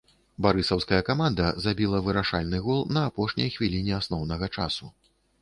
[0.43, 4.85] Барысаўская каманда забіла вырашальны гол на апошняй хвіліне асноўнага часу.